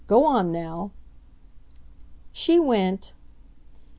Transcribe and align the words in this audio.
Go 0.07 0.25
on 0.25 0.51
now." 0.51 0.89
She 2.31 2.59
went. 2.59 3.13